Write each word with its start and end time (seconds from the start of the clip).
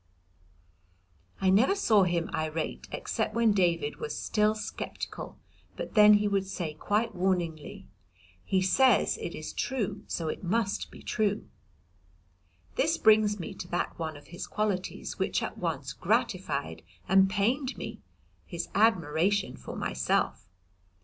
I 1.39 1.51
never 1.51 1.75
saw 1.75 2.05
him 2.05 2.31
irate 2.33 2.87
except 2.91 3.35
when 3.35 3.51
David 3.53 3.97
was 3.97 4.17
still 4.17 4.55
sceptical, 4.55 5.37
but 5.75 5.93
then 5.93 6.15
he 6.15 6.27
would 6.27 6.47
say 6.47 6.73
quite 6.73 7.13
warningly 7.13 7.85
"He 8.43 8.63
says 8.63 9.17
it 9.21 9.35
is 9.35 9.53
true, 9.53 10.03
so 10.07 10.27
it 10.27 10.43
must 10.43 10.89
be 10.89 11.03
true." 11.03 11.47
This 12.77 12.97
brings 12.97 13.39
me 13.39 13.53
to 13.53 13.67
that 13.67 13.99
one 13.99 14.17
of 14.17 14.29
his 14.29 14.47
qualities, 14.47 15.19
which 15.19 15.43
at 15.43 15.59
once 15.59 15.93
gratified 15.93 16.81
and 17.07 17.29
pained 17.29 17.77
me, 17.77 18.01
his 18.47 18.69
admiration 18.73 19.55
for 19.55 19.75
myself. 19.75 20.49